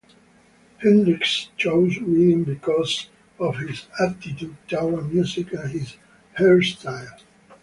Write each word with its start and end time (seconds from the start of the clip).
Hendrix 0.79 1.51
chose 1.57 1.99
Redding 1.99 2.43
because 2.43 3.11
of 3.39 3.57
his 3.57 3.85
attitude 3.99 4.57
towards 4.67 5.13
music 5.13 5.53
and 5.53 5.69
his 5.69 5.95
hairstyle. 6.39 7.19